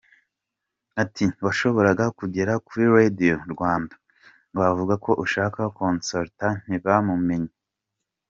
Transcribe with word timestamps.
Ati 1.03 1.25
“Washoboraga 1.45 2.05
kugera 2.19 2.53
kuri 2.65 2.83
Radio 2.95 3.35
Rwanda 3.53 3.95
wavuga 4.57 4.93
ko 5.05 5.11
ushaka 5.25 5.59
Consolata 5.77 6.47
ntibamumenye. 6.65 7.53